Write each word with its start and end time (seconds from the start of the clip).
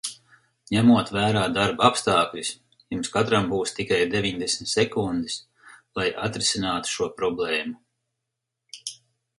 Ņemot 0.75 1.11
vērā 1.17 1.43
darba 1.57 1.85
apstākļus, 1.89 2.49
jums 2.95 3.13
katram 3.17 3.51
būs 3.51 3.75
tikai 3.81 4.01
deviņdesmit 4.15 4.73
sekundes, 4.73 5.37
lai 6.01 6.09
atrisinātu 6.31 6.95
šo 6.97 7.13
problēmu. 7.21 7.81